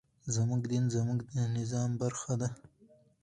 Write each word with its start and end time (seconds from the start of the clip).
زموږ 0.35 0.61
دين 0.71 0.85
زموږ 0.95 1.19
د 1.35 1.37
نظام 1.57 1.89
برخه 2.01 2.33
ده. 2.41 2.49